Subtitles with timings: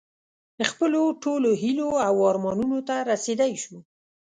[0.69, 3.77] خپلو ټولو هیلو او ارمانونو ته رسېدی شو.